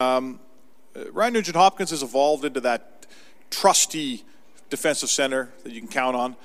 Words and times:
Um, 0.00 0.40
Ryan 1.12 1.34
Nugent 1.34 1.56
Hopkins 1.56 1.90
has 1.90 2.02
evolved 2.02 2.44
into 2.44 2.60
that 2.60 3.06
trusty 3.50 4.24
defensive 4.70 5.10
center 5.10 5.52
that 5.62 5.72
you 5.72 5.80
can 5.80 5.90
count 5.90 6.16
on. 6.16 6.36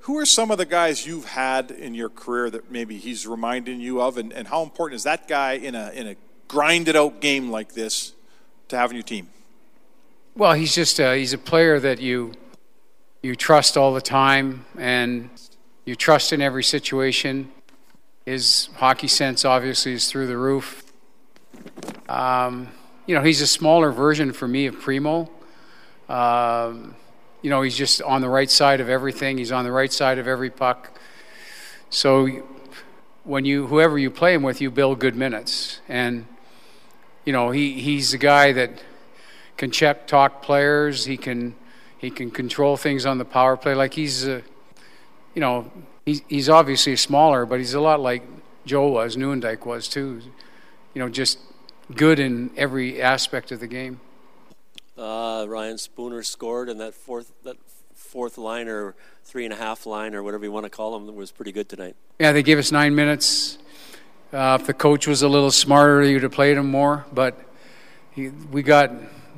Who 0.00 0.18
are 0.18 0.26
some 0.26 0.50
of 0.50 0.58
the 0.58 0.66
guys 0.66 1.06
you've 1.06 1.24
had 1.26 1.70
in 1.70 1.94
your 1.94 2.08
career 2.08 2.50
that 2.50 2.70
maybe 2.70 2.98
he's 2.98 3.26
reminding 3.26 3.80
you 3.80 4.00
of, 4.00 4.16
and, 4.16 4.32
and 4.32 4.48
how 4.48 4.62
important 4.62 4.96
is 4.96 5.04
that 5.04 5.26
guy 5.26 5.54
in 5.54 5.74
a 5.74 5.90
in 5.90 6.06
a 6.06 6.16
grinded 6.46 6.96
out 6.96 7.20
game 7.20 7.50
like 7.50 7.74
this 7.74 8.12
to 8.68 8.76
have 8.76 8.90
in 8.90 8.96
your 8.96 9.02
team? 9.02 9.28
Well, 10.34 10.54
he's 10.54 10.74
just 10.74 10.98
a, 11.00 11.16
he's 11.16 11.32
a 11.32 11.38
player 11.38 11.80
that 11.80 12.00
you 12.00 12.32
you 13.22 13.34
trust 13.34 13.76
all 13.76 13.92
the 13.92 14.00
time, 14.00 14.64
and 14.78 15.30
you 15.84 15.96
trust 15.96 16.32
in 16.32 16.40
every 16.40 16.64
situation. 16.64 17.50
His 18.24 18.68
hockey 18.76 19.08
sense 19.08 19.44
obviously 19.44 19.94
is 19.94 20.08
through 20.10 20.26
the 20.26 20.36
roof. 20.36 20.84
Um, 22.08 22.68
you 23.08 23.14
know, 23.14 23.22
he's 23.22 23.40
a 23.40 23.46
smaller 23.46 23.90
version 23.90 24.34
for 24.34 24.46
me 24.46 24.66
of 24.66 24.78
Primo. 24.78 25.30
Um, 26.10 26.94
you 27.40 27.48
know, 27.48 27.62
he's 27.62 27.74
just 27.74 28.02
on 28.02 28.20
the 28.20 28.28
right 28.28 28.50
side 28.50 28.82
of 28.82 28.90
everything. 28.90 29.38
He's 29.38 29.50
on 29.50 29.64
the 29.64 29.72
right 29.72 29.90
side 29.90 30.18
of 30.18 30.28
every 30.28 30.50
puck. 30.50 30.92
So 31.88 32.28
when 33.24 33.46
you 33.46 33.66
whoever 33.66 33.98
you 33.98 34.10
play 34.10 34.34
him 34.34 34.42
with, 34.42 34.60
you 34.60 34.70
build 34.70 34.98
good 34.98 35.16
minutes. 35.16 35.80
And 35.88 36.26
you 37.24 37.32
know, 37.32 37.50
he, 37.50 37.80
he's 37.80 38.10
the 38.10 38.18
guy 38.18 38.52
that 38.52 38.82
can 39.56 39.70
check 39.70 40.06
talk 40.06 40.42
players. 40.42 41.06
He 41.06 41.16
can 41.16 41.54
he 41.96 42.10
can 42.10 42.30
control 42.30 42.76
things 42.76 43.06
on 43.06 43.16
the 43.16 43.24
power 43.24 43.56
play. 43.56 43.74
Like 43.74 43.94
he's 43.94 44.28
a, 44.28 44.42
you 45.34 45.40
know, 45.40 45.72
he's 46.04 46.20
he's 46.28 46.50
obviously 46.50 46.94
smaller, 46.96 47.46
but 47.46 47.58
he's 47.58 47.72
a 47.72 47.80
lot 47.80 48.00
like 48.00 48.22
Joe 48.66 48.88
was, 48.88 49.16
Nieuwendyk 49.16 49.64
was 49.64 49.88
too. 49.88 50.20
You 50.92 51.02
know, 51.02 51.08
just 51.08 51.38
good 51.94 52.18
in 52.18 52.50
every 52.56 53.00
aspect 53.00 53.52
of 53.52 53.60
the 53.60 53.66
game. 53.66 54.00
Uh, 54.96 55.46
Ryan 55.48 55.78
Spooner 55.78 56.22
scored, 56.22 56.68
and 56.68 56.80
that 56.80 56.94
fourth 56.94 57.32
that 57.44 57.56
fourth 57.94 58.38
line 58.38 58.68
or 58.68 58.94
three 59.24 59.44
and 59.44 59.52
a 59.52 59.56
half 59.56 59.86
line 59.86 60.14
or 60.14 60.22
whatever 60.22 60.44
you 60.44 60.52
want 60.52 60.64
to 60.64 60.70
call 60.70 60.98
them 60.98 61.14
was 61.14 61.30
pretty 61.30 61.52
good 61.52 61.68
tonight. 61.68 61.94
Yeah, 62.18 62.32
they 62.32 62.42
gave 62.42 62.58
us 62.58 62.72
nine 62.72 62.94
minutes. 62.94 63.58
Uh, 64.32 64.58
if 64.60 64.66
the 64.66 64.74
coach 64.74 65.06
was 65.06 65.22
a 65.22 65.28
little 65.28 65.50
smarter, 65.50 66.02
he 66.02 66.14
would 66.14 66.22
have 66.22 66.32
played 66.32 66.56
him 66.56 66.70
more. 66.70 67.06
But 67.12 67.38
he, 68.10 68.28
we 68.28 68.62
got 68.62 68.90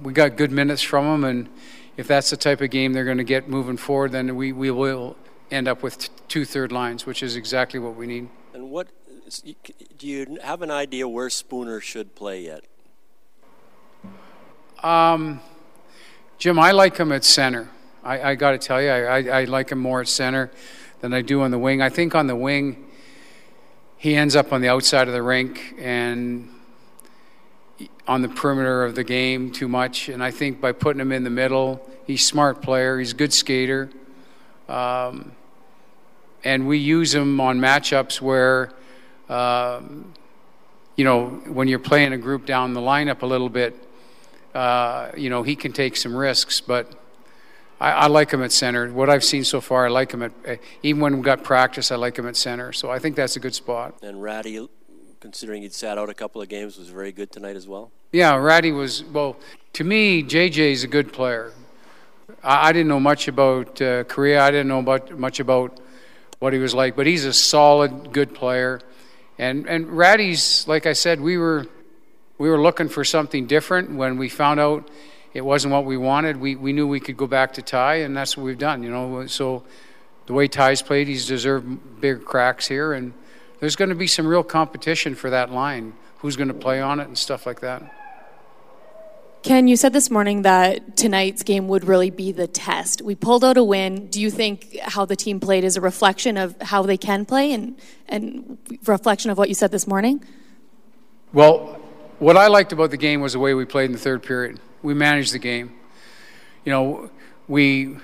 we 0.03 0.12
got 0.12 0.37
good 0.37 0.51
minutes 0.51 0.83
from 0.83 1.06
him, 1.06 1.25
and 1.25 1.48
if 1.97 2.06
that's 2.06 2.31
the 2.31 2.37
type 2.37 2.61
of 2.62 2.71
game 2.71 2.93
they're 2.93 3.05
going 3.05 3.19
to 3.19 3.25
get 3.25 3.48
moving 3.48 3.77
forward, 3.77 4.12
then 4.12 4.34
we, 4.34 4.53
we 4.53 4.71
will 4.71 5.17
end 5.51 5.69
up 5.69 5.83
with 5.83 6.09
two 6.28 6.45
third 6.45 6.73
lines, 6.73 7.05
which 7.05 7.23
is 7.23 7.37
exactly 7.37 7.78
what 7.78 7.95
we 7.95 8.06
need. 8.06 8.28
And 8.55 8.71
what 8.71 8.89
do 9.98 10.06
you 10.06 10.39
have 10.42 10.62
an 10.62 10.70
idea 10.70 11.09
where 11.09 11.31
Spooner 11.31 11.81
should 11.81 12.14
play 12.14 12.42
yet? 12.42 12.64
Um, 14.83 15.41
Jim, 16.39 16.59
I 16.59 16.72
like 16.72 16.97
him 16.97 17.12
at 17.12 17.25
center. 17.25 17.69
I, 18.03 18.31
I 18.31 18.34
got 18.34 18.53
to 18.53 18.59
tell 18.59 18.81
you, 18.81 18.89
I, 18.89 19.19
I, 19.19 19.41
I, 19.41 19.45
like 19.45 19.70
him 19.70 19.78
more 19.78 20.00
at 20.00 20.09
center 20.09 20.50
than 21.00 21.12
I 21.12 21.20
do 21.20 21.42
on 21.42 21.50
the 21.50 21.59
wing. 21.59 21.82
I 21.82 21.91
think 21.91 22.15
on 22.15 22.27
the 22.27 22.37
wing, 22.37 22.87
he 23.99 24.16
ends 24.16 24.34
up 24.34 24.53
on 24.53 24.62
the 24.62 24.69
outside 24.69 25.06
of 25.06 25.12
the 25.12 25.22
rink 25.22 25.75
and 25.78 26.49
on 28.09 28.22
the 28.22 28.28
perimeter 28.28 28.84
of 28.84 28.94
the 28.94 29.05
game 29.05 29.53
too 29.53 29.69
much. 29.69 30.09
And 30.09 30.25
I 30.25 30.31
think 30.31 30.60
by 30.60 30.72
putting 30.72 31.00
him 31.00 31.12
in 31.12 31.25
the 31.25 31.31
middle, 31.31 31.87
he's 32.06 32.26
smart 32.26 32.62
player, 32.62 32.99
he's 32.99 33.12
a 33.12 33.16
good 33.16 33.32
skater. 33.32 33.91
Um, 34.69 35.32
and 36.43 36.66
we 36.66 36.78
use 36.78 37.15
him 37.15 37.41
on 37.41 37.60
matchups 37.60 38.21
where, 38.21 38.72
um, 39.31 40.13
you 40.97 41.05
know, 41.05 41.29
when 41.47 41.69
you're 41.69 41.79
playing 41.79 42.13
a 42.13 42.19
group 42.19 42.45
down 42.45 42.75
the 42.75 42.81
lineup 42.81 43.23
a 43.23 43.27
little 43.27 43.49
bit, 43.49 43.77
uh, 44.55 45.11
you 45.17 45.31
know, 45.31 45.43
he 45.45 45.55
can 45.55 45.73
take 45.73 45.97
some 45.97 46.15
risks, 46.15 46.61
but 46.61 46.93
I, 47.81 47.93
I, 47.93 48.07
like 48.09 48.33
him 48.33 48.43
at 48.43 48.51
center. 48.51 48.93
What 48.93 49.09
I've 49.09 49.23
seen 49.23 49.45
so 49.45 49.61
far, 49.61 49.87
I 49.87 49.89
like 49.89 50.13
him 50.13 50.23
at, 50.23 50.33
uh, 50.47 50.57
even 50.83 51.01
when 51.01 51.17
we 51.17 51.23
got 51.23 51.45
practice, 51.45 51.93
I 51.93 51.97
like 51.97 52.19
him 52.19 52.27
at 52.27 52.37
center. 52.37 52.73
So 52.73 52.91
I 52.91 52.99
think 52.99 53.15
that's 53.15 53.37
a 53.37 53.41
good 53.41 53.55
spot. 53.55 53.95
And 54.03 54.21
Rattie, 54.21 54.69
considering 55.21 55.62
he'd 55.62 55.73
sat 55.73 55.97
out 55.97 56.11
a 56.11 56.15
couple 56.15 56.43
of 56.43 56.49
games, 56.49 56.77
was 56.77 56.89
very 56.89 57.12
good 57.12 57.31
tonight 57.31 57.55
as 57.55 57.69
well? 57.69 57.93
Yeah, 58.11 58.35
Rattie 58.35 58.73
was, 58.73 59.05
well, 59.05 59.37
to 59.75 59.85
me, 59.85 60.25
JJ 60.25 60.73
is 60.73 60.83
a 60.83 60.89
good 60.89 61.12
player. 61.12 61.53
I, 62.43 62.69
I 62.69 62.73
didn't 62.73 62.89
know 62.89 63.01
much 63.01 63.29
about 63.29 63.81
uh, 63.81 64.03
Korea, 64.05 64.43
I 64.43 64.51
didn't 64.51 64.69
know 64.69 64.81
about, 64.81 65.17
much 65.17 65.39
about 65.39 65.79
what 66.41 66.53
he 66.53 66.59
was 66.59 66.75
like, 66.75 66.97
but 66.97 67.07
he's 67.07 67.25
a 67.25 67.33
solid, 67.33 68.12
good 68.12 68.35
player. 68.35 68.81
And, 69.41 69.67
and 69.67 69.89
Rattie's, 69.97 70.69
like 70.69 70.84
I 70.84 70.93
said, 70.93 71.19
we 71.19 71.39
were 71.39 71.67
we 72.37 72.51
were 72.51 72.61
looking 72.61 72.91
for 72.91 73.05
something 73.05 73.47
different. 73.47 73.91
When 73.91 74.19
we 74.19 74.28
found 74.28 74.61
out 74.61 74.91
it 75.33 75.41
wasn't 75.41 75.73
what 75.73 75.87
we 75.87 75.97
wanted, 75.97 76.37
we, 76.37 76.56
we 76.56 76.75
knew 76.75 76.87
we 76.87 77.01
could 77.01 77.17
go 77.17 77.27
back 77.27 77.55
to 77.55 77.62
Ty, 77.62 77.97
and 77.97 78.15
that's 78.15 78.37
what 78.37 78.45
we've 78.45 78.59
done. 78.59 78.83
You 78.83 78.91
know, 78.91 79.27
so 79.29 79.65
the 80.27 80.34
way 80.34 80.47
Ty's 80.47 80.83
played, 80.83 81.09
he's 81.09 81.27
deserved 81.27 82.00
big 82.03 82.23
cracks 82.23 82.69
here, 82.69 82.93
and 82.93 83.15
there's 83.61 83.77
going 83.77 83.89
to 83.89 83.95
be 83.95 84.06
some 84.06 84.27
real 84.27 84.43
competition 84.43 85.15
for 85.15 85.31
that 85.31 85.50
line. 85.50 85.95
Who's 86.19 86.37
going 86.37 86.49
to 86.49 86.55
play 86.55 86.83
on 86.83 87.00
it 87.00 87.09
and 87.09 87.17
stuff 87.17 87.47
like 87.47 87.61
that. 87.61 87.95
Ken, 89.43 89.69
you 89.69 89.77
said 89.77 89.95
this 89.95 90.11
morning 90.11 90.43
that 90.43 90.99
tonight's 90.99 91.43
game 91.43 91.67
would 91.69 91.84
really 91.84 92.11
be 92.11 92.31
the 92.31 92.47
test. 92.47 93.01
We 93.01 93.15
pulled 93.15 93.43
out 93.43 93.56
a 93.56 93.65
win. 93.65 94.09
Do 94.09 94.21
you 94.21 94.31
think 94.31 94.78
how 94.83 95.06
the 95.06 95.17
team 95.17 95.41
played 95.41 95.65
is 95.65 95.78
a 95.78 95.81
reflection 95.81 96.37
of 96.37 96.61
how 96.61 96.83
they 96.83 96.99
can 96.99 97.25
play 97.25 97.53
and, 97.53 97.81
and 98.06 98.59
reflection 98.84 99.31
of 99.31 99.39
what 99.39 99.49
you 99.49 99.55
said 99.55 99.71
this 99.71 99.87
morning? 99.87 100.23
Well, 101.33 101.81
what 102.19 102.37
I 102.37 102.49
liked 102.49 102.73
about 102.73 102.91
the 102.91 102.99
game 102.99 103.23
was 103.23 103.33
the 103.33 103.39
way 103.39 103.55
we 103.55 103.65
played 103.65 103.87
in 103.87 103.93
the 103.93 103.99
third 103.99 104.23
period. 104.23 104.61
We 104.83 104.93
managed 104.93 105.33
the 105.33 105.39
game. 105.39 105.73
You 106.67 106.73
know, 106.73 107.11
we 107.49 107.97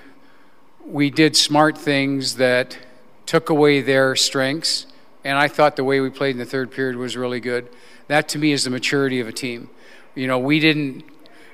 we 0.87 1.11
did 1.11 1.37
smart 1.37 1.77
things 1.77 2.37
that 2.37 2.79
took 3.27 3.51
away 3.51 3.83
their 3.83 4.17
strengths, 4.17 4.87
and 5.23 5.37
I 5.37 5.49
thought 5.49 5.77
the 5.77 5.85
way 5.85 6.01
we 6.01 6.09
played 6.09 6.31
in 6.31 6.39
the 6.39 6.47
third 6.47 6.71
period 6.71 6.97
was 6.97 7.15
really 7.15 7.41
good. 7.41 7.69
That 8.09 8.27
to 8.31 8.39
me 8.39 8.53
is 8.53 8.65
the 8.65 8.71
maturity 8.71 9.21
of 9.21 9.29
a 9.29 9.33
team. 9.33 9.69
You 10.15 10.29
know, 10.29 10.39
we 10.39 10.61
didn't 10.61 11.05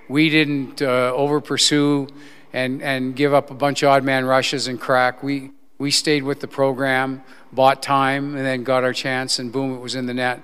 we 0.08 0.28
didn't 0.28 0.82
uh, 0.82 1.12
over 1.14 1.40
pursue 1.40 2.08
and 2.52 2.82
and 2.82 3.16
give 3.16 3.32
up 3.32 3.50
a 3.50 3.54
bunch 3.54 3.82
of 3.82 3.88
odd 3.88 4.04
man 4.04 4.24
rushes 4.24 4.68
and 4.68 4.80
crack. 4.80 5.22
We 5.22 5.50
we 5.78 5.90
stayed 5.90 6.22
with 6.22 6.40
the 6.40 6.48
program, 6.48 7.22
bought 7.52 7.82
time, 7.82 8.36
and 8.36 8.46
then 8.46 8.62
got 8.62 8.84
our 8.84 8.92
chance, 8.92 9.38
and 9.38 9.50
boom, 9.50 9.74
it 9.74 9.80
was 9.80 9.94
in 9.94 10.06
the 10.06 10.14
net. 10.14 10.40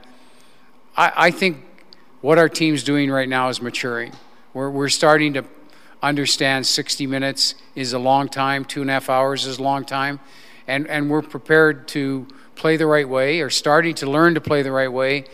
I, 0.97 1.13
I 1.17 1.31
think 1.31 1.65
what 2.21 2.39
our 2.39 2.49
team's 2.49 2.83
doing 2.83 3.11
right 3.11 3.29
now 3.29 3.49
is 3.49 3.63
maturing. 3.63 4.13
We're, 4.53 4.71
we're 4.71 4.89
starting 4.89 5.35
to 5.35 5.45
understand 6.03 6.67
60 6.67 7.07
minutes 7.07 7.55
is 7.77 7.93
a 7.93 7.99
long 7.99 8.29
time, 8.29 8.65
two 8.65 8.81
and 8.81 8.91
a 8.91 8.95
half 8.95 9.09
hours 9.09 9.47
is 9.47 9.59
a 9.59 9.63
long 9.63 9.85
time, 9.85 10.19
and, 10.67 10.89
and 10.89 11.09
we're 11.09 11.23
prepared 11.23 11.87
to 11.89 12.27
play 12.57 12.77
the 12.77 12.87
right 12.87 13.09
way 13.09 13.41
or 13.41 13.51
starting 13.51 13.95
to 13.95 14.11
learn 14.11 14.35
to 14.35 14.41
play 14.41 14.63
the 14.63 14.73
right 14.73 14.93
way, 14.93 15.25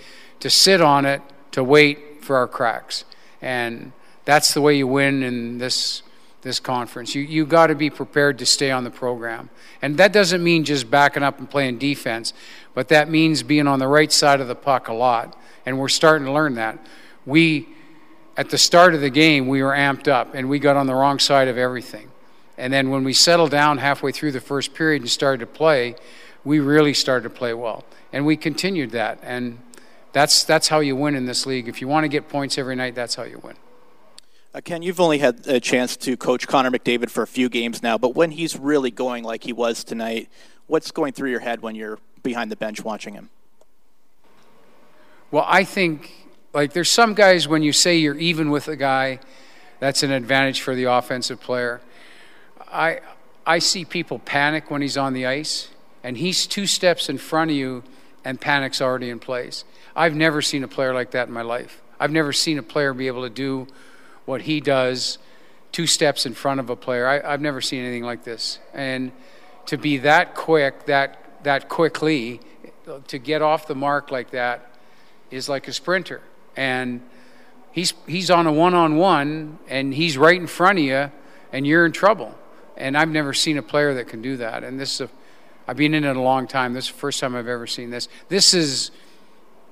to 0.40 0.50
sit 0.50 0.82
on 0.82 1.06
it, 1.06 1.22
to 1.52 1.64
wait 1.64 2.22
for 2.22 2.36
our 2.36 2.46
cracks. 2.46 3.06
And 3.40 3.92
that's 4.24 4.54
the 4.54 4.60
way 4.60 4.76
you 4.76 4.86
win 4.86 5.22
in 5.22 5.58
this 5.58 6.02
this 6.42 6.60
conference. 6.60 7.14
You 7.14 7.22
you 7.22 7.46
got 7.46 7.68
to 7.68 7.74
be 7.74 7.90
prepared 7.90 8.38
to 8.38 8.46
stay 8.46 8.70
on 8.70 8.84
the 8.84 8.90
program. 8.90 9.50
And 9.80 9.96
that 9.96 10.12
doesn't 10.12 10.42
mean 10.42 10.64
just 10.64 10.90
backing 10.90 11.22
up 11.22 11.38
and 11.38 11.48
playing 11.48 11.78
defense, 11.78 12.32
but 12.74 12.88
that 12.88 13.08
means 13.08 13.42
being 13.42 13.66
on 13.66 13.78
the 13.78 13.88
right 13.88 14.12
side 14.12 14.40
of 14.40 14.48
the 14.48 14.54
puck 14.54 14.88
a 14.88 14.92
lot 14.92 15.36
and 15.66 15.78
we're 15.78 15.88
starting 15.88 16.26
to 16.26 16.32
learn 16.32 16.54
that. 16.54 16.78
We, 17.26 17.68
at 18.36 18.50
the 18.50 18.58
start 18.58 18.94
of 18.94 19.00
the 19.00 19.10
game, 19.10 19.48
we 19.48 19.62
were 19.62 19.72
amped 19.72 20.08
up 20.08 20.34
and 20.34 20.48
we 20.48 20.58
got 20.58 20.76
on 20.76 20.86
the 20.86 20.94
wrong 20.94 21.18
side 21.18 21.48
of 21.48 21.56
everything. 21.56 22.10
And 22.56 22.72
then 22.72 22.90
when 22.90 23.04
we 23.04 23.12
settled 23.12 23.50
down 23.50 23.78
halfway 23.78 24.12
through 24.12 24.32
the 24.32 24.40
first 24.40 24.74
period 24.74 25.02
and 25.02 25.10
started 25.10 25.40
to 25.40 25.46
play, 25.46 25.96
we 26.44 26.60
really 26.60 26.94
started 26.94 27.24
to 27.24 27.34
play 27.34 27.54
well. 27.54 27.84
And 28.12 28.26
we 28.26 28.36
continued 28.36 28.90
that. 28.92 29.18
And 29.22 29.58
that's, 30.12 30.44
that's 30.44 30.68
how 30.68 30.80
you 30.80 30.94
win 30.94 31.16
in 31.16 31.26
this 31.26 31.46
league. 31.46 31.66
If 31.68 31.80
you 31.80 31.88
want 31.88 32.04
to 32.04 32.08
get 32.08 32.28
points 32.28 32.58
every 32.58 32.76
night, 32.76 32.94
that's 32.94 33.14
how 33.14 33.24
you 33.24 33.40
win. 33.42 33.56
Uh, 34.54 34.60
Ken, 34.60 34.82
you've 34.82 35.00
only 35.00 35.18
had 35.18 35.44
a 35.48 35.58
chance 35.58 35.96
to 35.96 36.16
coach 36.16 36.46
Connor 36.46 36.70
McDavid 36.70 37.10
for 37.10 37.24
a 37.24 37.26
few 37.26 37.48
games 37.48 37.82
now, 37.82 37.98
but 37.98 38.14
when 38.14 38.30
he's 38.30 38.56
really 38.56 38.92
going 38.92 39.24
like 39.24 39.42
he 39.42 39.52
was 39.52 39.82
tonight, 39.82 40.28
what's 40.68 40.92
going 40.92 41.12
through 41.12 41.30
your 41.30 41.40
head 41.40 41.60
when 41.60 41.74
you're 41.74 41.98
behind 42.22 42.52
the 42.52 42.56
bench 42.56 42.84
watching 42.84 43.14
him? 43.14 43.30
Well, 45.32 45.44
I 45.48 45.64
think 45.64 46.28
like 46.52 46.72
there's 46.72 46.90
some 46.90 47.14
guys 47.14 47.48
when 47.48 47.64
you 47.64 47.72
say 47.72 47.96
you're 47.96 48.16
even 48.16 48.52
with 48.52 48.68
a 48.68 48.76
guy, 48.76 49.18
that's 49.80 50.04
an 50.04 50.12
advantage 50.12 50.60
for 50.60 50.76
the 50.76 50.84
offensive 50.84 51.40
player. 51.40 51.80
I 52.70 53.00
I 53.44 53.58
see 53.58 53.84
people 53.84 54.20
panic 54.20 54.70
when 54.70 54.82
he's 54.82 54.96
on 54.96 55.14
the 55.14 55.26
ice, 55.26 55.68
and 56.04 56.16
he's 56.16 56.46
two 56.46 56.66
steps 56.68 57.08
in 57.08 57.18
front 57.18 57.50
of 57.50 57.56
you, 57.56 57.82
and 58.24 58.40
panic's 58.40 58.80
already 58.80 59.10
in 59.10 59.18
place. 59.18 59.64
I've 59.96 60.14
never 60.14 60.40
seen 60.40 60.62
a 60.62 60.68
player 60.68 60.94
like 60.94 61.10
that 61.10 61.26
in 61.26 61.34
my 61.34 61.42
life. 61.42 61.82
I've 61.98 62.12
never 62.12 62.32
seen 62.32 62.56
a 62.58 62.62
player 62.62 62.94
be 62.94 63.08
able 63.08 63.24
to 63.24 63.30
do 63.30 63.66
what 64.24 64.42
he 64.42 64.60
does 64.60 65.18
two 65.74 65.86
steps 65.88 66.24
in 66.24 66.34
front 66.34 66.60
of 66.60 66.70
a 66.70 66.76
player. 66.76 67.06
I, 67.06 67.32
have 67.32 67.40
never 67.40 67.60
seen 67.60 67.84
anything 67.84 68.04
like 68.04 68.22
this. 68.22 68.60
And 68.72 69.10
to 69.66 69.76
be 69.76 69.98
that 69.98 70.34
quick, 70.36 70.86
that 70.86 71.42
that 71.42 71.68
quickly, 71.68 72.40
to 73.08 73.18
get 73.18 73.42
off 73.42 73.66
the 73.66 73.74
mark 73.74 74.10
like 74.10 74.30
that, 74.30 74.70
is 75.30 75.48
like 75.48 75.68
a 75.68 75.72
sprinter. 75.72 76.22
And 76.56 77.02
he's 77.72 77.92
he's 78.06 78.30
on 78.30 78.46
a 78.46 78.52
one-on-one, 78.52 79.58
and 79.68 79.92
he's 79.92 80.16
right 80.16 80.40
in 80.40 80.46
front 80.46 80.78
of 80.78 80.84
you, 80.84 81.10
and 81.52 81.66
you're 81.66 81.84
in 81.84 81.92
trouble. 81.92 82.34
And 82.76 82.96
I've 82.96 83.08
never 83.08 83.34
seen 83.34 83.58
a 83.58 83.62
player 83.62 83.94
that 83.94 84.08
can 84.08 84.22
do 84.22 84.36
that. 84.38 84.64
And 84.64 84.78
this 84.78 84.94
is 84.94 85.00
a, 85.02 85.10
I've 85.66 85.76
been 85.76 85.94
in 85.94 86.04
it 86.04 86.16
a 86.16 86.20
long 86.20 86.46
time. 86.46 86.72
This 86.72 86.86
is 86.86 86.92
the 86.92 86.98
first 86.98 87.20
time 87.20 87.34
I've 87.34 87.48
ever 87.48 87.66
seen 87.66 87.90
this. 87.90 88.08
This 88.28 88.54
is 88.54 88.92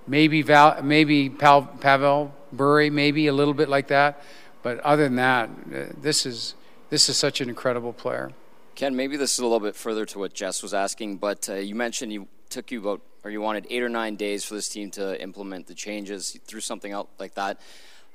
maybe 0.07 0.43
Val, 0.43 0.83
maybe 0.83 1.31
Pavel 1.31 2.35
Bure, 2.53 2.91
maybe 2.91 3.29
a 3.29 3.33
little 3.33 3.55
bit 3.55 3.69
like 3.69 3.89
that. 3.89 4.23
But 4.62 4.81
other 4.81 5.05
than 5.05 5.17
that, 5.17 5.50
uh, 5.50 5.85
this 6.00 6.25
is 6.26 6.55
this 6.91 7.09
is 7.09 7.17
such 7.17 7.41
an 7.41 7.49
incredible 7.49 7.93
player. 7.93 8.32
Ken, 8.75 8.94
maybe 8.97 9.17
this 9.17 9.32
is 9.32 9.38
a 9.38 9.43
little 9.43 9.61
bit 9.61 9.76
further 9.76 10.06
to 10.06 10.19
what 10.19 10.35
Jess 10.35 10.62
was 10.62 10.73
asking, 10.73 11.19
but 11.19 11.49
uh, 11.49 11.55
you 11.55 11.75
mentioned 11.75 12.12
you 12.12 12.29
took 12.49 12.70
you 12.70 12.81
about 12.81 13.00
or 13.25 13.31
you 13.31 13.41
wanted 13.41 13.67
eight 13.70 13.82
or 13.82 13.88
nine 13.88 14.17
days 14.17 14.44
for 14.44 14.55
this 14.55 14.69
team 14.69 14.91
to 14.91 15.20
implement 15.23 15.67
the 15.67 15.75
changes. 15.75 16.35
You 16.35 16.41
threw 16.44 16.61
something 16.61 16.93
out 16.93 17.09
like 17.19 17.35
that. 17.35 17.61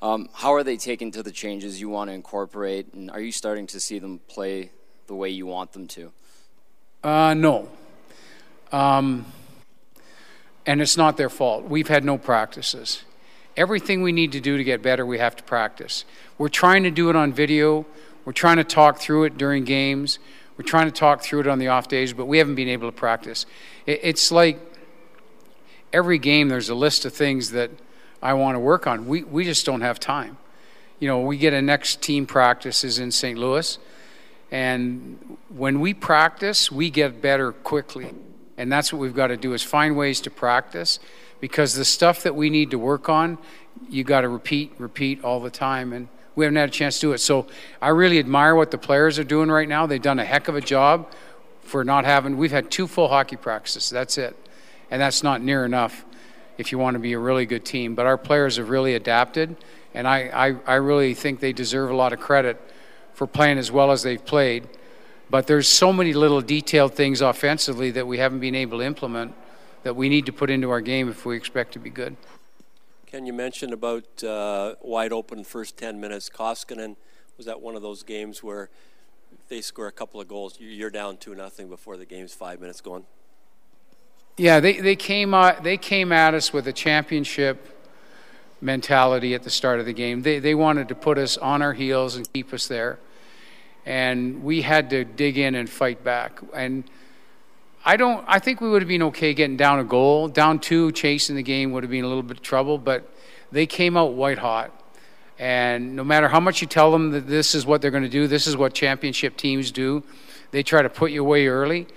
Um, 0.01 0.29
how 0.33 0.53
are 0.53 0.63
they 0.63 0.77
taking 0.77 1.11
to 1.11 1.23
the 1.23 1.31
changes 1.31 1.81
you 1.81 1.89
want 1.89 2.09
to 2.09 2.13
incorporate, 2.13 2.93
and 2.93 3.09
are 3.09 3.19
you 3.19 3.31
starting 3.31 3.65
to 3.67 3.79
see 3.79 3.99
them 3.99 4.19
play 4.27 4.71
the 5.07 5.15
way 5.15 5.29
you 5.29 5.47
want 5.47 5.73
them 5.73 5.87
to? 5.87 6.11
Uh, 7.03 7.33
no. 7.33 7.69
Um, 8.71 9.25
and 10.65 10.81
it's 10.81 10.97
not 10.97 11.17
their 11.17 11.29
fault. 11.29 11.63
We've 11.63 11.87
had 11.87 12.03
no 12.03 12.17
practices. 12.17 13.03
Everything 13.57 14.03
we 14.03 14.11
need 14.11 14.31
to 14.33 14.39
do 14.39 14.55
to 14.55 14.63
get 14.63 14.83
better, 14.83 15.05
we 15.05 15.17
have 15.17 15.35
to 15.35 15.43
practice. 15.43 16.05
We're 16.37 16.47
trying 16.47 16.83
to 16.83 16.91
do 16.91 17.09
it 17.09 17.15
on 17.15 17.33
video. 17.33 17.87
We're 18.23 18.33
trying 18.33 18.57
to 18.57 18.63
talk 18.63 18.99
through 18.99 19.23
it 19.23 19.37
during 19.37 19.63
games. 19.63 20.19
We're 20.57 20.65
trying 20.65 20.85
to 20.85 20.91
talk 20.91 21.21
through 21.23 21.41
it 21.41 21.47
on 21.47 21.57
the 21.57 21.67
off 21.67 21.87
days, 21.87 22.13
but 22.13 22.25
we 22.25 22.37
haven't 22.37 22.55
been 22.55 22.69
able 22.69 22.87
to 22.87 22.95
practice. 22.95 23.47
It's 23.87 24.31
like 24.31 24.59
every 25.91 26.19
game, 26.19 26.49
there's 26.49 26.69
a 26.69 26.75
list 26.75 27.03
of 27.05 27.13
things 27.13 27.51
that 27.51 27.71
I 28.21 28.33
want 28.33 28.55
to 28.55 28.59
work 28.59 28.85
on. 28.85 29.07
We, 29.07 29.23
we 29.23 29.43
just 29.43 29.65
don't 29.65 29.81
have 29.81 29.99
time. 29.99 30.37
You 30.99 31.07
know, 31.07 31.21
we 31.21 31.37
get 31.37 31.53
a 31.53 31.61
next 31.61 32.01
team 32.01 32.25
practices 32.25 32.99
in 32.99 33.11
St. 33.11 33.37
Louis, 33.37 33.77
and 34.51 35.37
when 35.49 35.79
we 35.79 35.93
practice, 35.93 36.71
we 36.71 36.89
get 36.89 37.21
better 37.21 37.51
quickly. 37.51 38.13
And 38.57 38.71
that's 38.71 38.91
what 38.91 38.99
we've 38.99 39.15
got 39.15 39.27
to 39.27 39.37
do 39.37 39.53
is 39.53 39.63
find 39.63 39.95
ways 39.95 40.19
to 40.21 40.31
practice 40.31 40.99
because 41.39 41.75
the 41.75 41.85
stuff 41.85 42.23
that 42.23 42.35
we 42.35 42.49
need 42.49 42.71
to 42.71 42.79
work 42.79 43.09
on, 43.09 43.37
you 43.89 44.03
got 44.03 44.21
to 44.21 44.29
repeat, 44.29 44.73
repeat 44.79 45.23
all 45.23 45.39
the 45.39 45.51
time, 45.51 45.93
and 45.93 46.07
we 46.35 46.45
haven't 46.45 46.57
had 46.57 46.69
a 46.69 46.71
chance 46.71 46.95
to 46.99 47.07
do 47.07 47.13
it. 47.13 47.19
So 47.19 47.47
I 47.81 47.89
really 47.89 48.19
admire 48.19 48.55
what 48.55 48.71
the 48.71 48.77
players 48.77 49.19
are 49.19 49.23
doing 49.23 49.49
right 49.49 49.67
now. 49.67 49.85
They've 49.85 50.01
done 50.01 50.19
a 50.19 50.25
heck 50.25 50.47
of 50.47 50.55
a 50.55 50.61
job 50.61 51.11
for 51.61 51.83
not 51.83 52.05
having. 52.05 52.37
We've 52.37 52.51
had 52.51 52.71
two 52.71 52.87
full 52.87 53.07
hockey 53.07 53.35
practices. 53.35 53.89
That's 53.89 54.17
it, 54.17 54.35
and 54.89 55.01
that's 55.01 55.21
not 55.21 55.41
near 55.41 55.65
enough 55.65 56.05
if 56.57 56.71
you 56.71 56.79
want 56.79 56.95
to 56.95 56.99
be 56.99 57.13
a 57.13 57.19
really 57.19 57.45
good 57.45 57.65
team. 57.65 57.93
But 57.93 58.07
our 58.07 58.17
players 58.17 58.57
have 58.57 58.69
really 58.69 58.95
adapted, 58.95 59.55
and 59.93 60.07
I, 60.07 60.55
I, 60.65 60.73
I 60.73 60.75
really 60.75 61.13
think 61.13 61.39
they 61.39 61.53
deserve 61.53 61.91
a 61.91 61.95
lot 61.95 62.13
of 62.13 62.19
credit 62.19 62.59
for 63.13 63.27
playing 63.27 63.57
as 63.57 63.71
well 63.71 63.91
as 63.91 64.03
they've 64.03 64.23
played. 64.23 64.67
But 65.29 65.47
there's 65.47 65.67
so 65.67 65.91
many 65.91 66.13
little 66.13 66.41
detailed 66.41 66.93
things 66.93 67.21
offensively 67.21 67.91
that 67.91 68.07
we 68.07 68.17
haven't 68.17 68.39
been 68.39 68.55
able 68.55 68.79
to 68.79 68.85
implement 68.85 69.33
that 69.83 69.95
we 69.95 70.09
need 70.09 70.25
to 70.25 70.33
put 70.33 70.49
into 70.49 70.69
our 70.69 70.81
game 70.81 71.09
if 71.09 71.25
we 71.25 71.35
expect 71.35 71.73
to 71.73 71.79
be 71.79 71.89
good. 71.89 72.15
Ken, 73.05 73.25
you 73.25 73.33
mentioned 73.33 73.73
about 73.73 74.23
uh, 74.23 74.75
wide 74.81 75.13
open 75.13 75.43
first 75.43 75.77
10 75.77 75.99
minutes. 75.99 76.29
Koskinen 76.29 76.95
was 77.37 77.45
that 77.45 77.61
one 77.61 77.75
of 77.75 77.81
those 77.81 78.03
games 78.03 78.43
where 78.43 78.69
they 79.49 79.61
score 79.61 79.87
a 79.87 79.91
couple 79.91 80.19
of 80.19 80.27
goals, 80.27 80.57
you're 80.59 80.89
down 80.89 81.17
2 81.17 81.35
nothing 81.35 81.69
before 81.69 81.97
the 81.97 82.05
game's 82.05 82.33
five 82.33 82.59
minutes 82.59 82.81
gone? 82.81 83.05
Yeah, 84.37 84.59
they, 84.59 84.79
they, 84.79 84.95
came, 84.95 85.33
uh, 85.33 85.53
they 85.61 85.77
came 85.77 86.11
at 86.11 86.33
us 86.33 86.53
with 86.53 86.67
a 86.67 86.73
championship 86.73 87.73
mentality 88.61 89.33
at 89.33 89.43
the 89.43 89.49
start 89.49 89.79
of 89.79 89.85
the 89.85 89.93
game. 89.93 90.21
They, 90.21 90.39
they 90.39 90.55
wanted 90.55 90.87
to 90.89 90.95
put 90.95 91.17
us 91.17 91.37
on 91.37 91.61
our 91.61 91.73
heels 91.73 92.15
and 92.15 92.31
keep 92.33 92.53
us 92.53 92.67
there. 92.67 92.99
And 93.87 94.43
we 94.43 94.61
had 94.61 94.89
to 94.89 95.05
dig 95.05 95.37
in 95.37 95.55
and 95.55 95.69
fight 95.69 96.03
back. 96.03 96.39
And 96.53 96.83
I 97.85 97.95
don't. 97.95 98.25
I 98.27 98.39
think 98.39 98.59
we 98.59 98.69
would 98.69 98.81
have 98.81 98.89
been 98.89 99.03
okay 99.03 99.33
getting 99.33 99.55
down 99.55 99.79
a 99.79 99.85
goal, 99.85 100.27
down 100.27 100.59
two, 100.59 100.91
chasing 100.91 101.37
the 101.37 101.41
game 101.41 101.71
would 101.71 101.83
have 101.83 101.89
been 101.89 102.03
a 102.03 102.07
little 102.07 102.21
bit 102.21 102.35
of 102.35 102.43
trouble. 102.43 102.77
But 102.77 103.09
they 103.49 103.65
came 103.65 103.95
out 103.95 104.11
white 104.11 104.39
hot, 104.39 104.71
and 105.39 105.95
no 105.95 106.03
matter 106.03 106.27
how 106.27 106.41
much 106.41 106.59
you 106.59 106.67
tell 106.67 106.91
them 106.91 107.11
that 107.11 107.27
this 107.27 107.55
is 107.55 107.65
what 107.65 107.81
they're 107.81 107.91
going 107.91 108.03
to 108.03 108.09
do, 108.09 108.27
this 108.27 108.45
is 108.45 108.57
what 108.57 108.73
championship 108.73 109.37
teams 109.37 109.71
do, 109.71 110.03
they 110.51 110.63
try 110.63 110.81
to 110.81 110.89
put 110.89 111.11
you 111.11 111.21
away 111.21 111.47
early. 111.47 111.87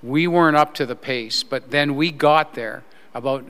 We 0.00 0.28
weren't 0.28 0.56
up 0.56 0.74
to 0.74 0.86
the 0.86 0.94
pace, 0.94 1.42
but 1.42 1.72
then 1.72 1.96
we 1.96 2.12
got 2.12 2.54
there. 2.54 2.84
About 3.14 3.44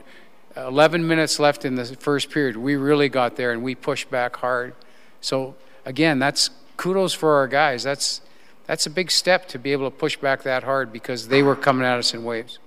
11 0.57 1.07
minutes 1.07 1.39
left 1.39 1.63
in 1.63 1.75
the 1.75 1.85
first 1.85 2.31
period, 2.31 2.57
we 2.57 2.75
really 2.75 3.09
got 3.09 3.35
there 3.35 3.51
and 3.51 3.63
we 3.63 3.75
pushed 3.75 4.09
back 4.09 4.37
hard. 4.37 4.73
So 5.21 5.55
again, 5.85 6.19
that's 6.19 6.49
kudos 6.77 7.13
for 7.13 7.35
our 7.35 7.47
guys. 7.47 7.83
That's 7.83 8.21
that's 8.65 8.85
a 8.85 8.89
big 8.89 9.11
step 9.11 9.47
to 9.49 9.59
be 9.59 9.71
able 9.73 9.89
to 9.89 9.95
push 9.95 10.17
back 10.17 10.43
that 10.43 10.63
hard 10.63 10.93
because 10.93 11.27
they 11.27 11.43
were 11.43 11.55
coming 11.55 11.85
at 11.85 11.97
us 11.97 12.13
in 12.13 12.23
waves. 12.23 12.59